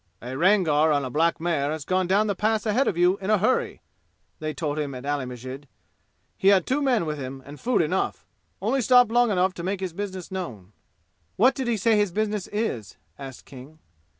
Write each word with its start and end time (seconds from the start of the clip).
"A 0.19 0.35
Rangar 0.35 0.91
on 0.91 1.05
a 1.05 1.11
black 1.11 1.39
mare 1.39 1.69
has 1.71 1.85
gone 1.85 2.07
down 2.07 2.25
the 2.25 2.33
pass 2.33 2.65
ahead 2.65 2.87
of 2.87 2.97
you 2.97 3.17
in 3.17 3.29
a 3.29 3.37
hurry," 3.37 3.83
they 4.39 4.51
told 4.51 4.79
him 4.79 4.95
at 4.95 5.05
Ali 5.05 5.25
Masjid. 5.27 5.67
"He 6.39 6.47
had 6.47 6.65
two 6.65 6.81
men 6.81 7.05
with 7.05 7.19
him 7.19 7.43
and 7.45 7.59
food 7.59 7.83
enough. 7.83 8.25
Only 8.63 8.81
stopped 8.81 9.11
long 9.11 9.29
enough 9.29 9.53
to 9.53 9.63
make 9.63 9.79
his 9.79 9.93
business 9.93 10.31
known." 10.31 10.73
"What 11.35 11.53
did 11.53 11.67
he 11.67 11.77
say 11.77 11.97
his 11.97 12.11
business 12.11 12.47
is?" 12.47 12.97
asked 13.19 13.45
King. 13.45 13.77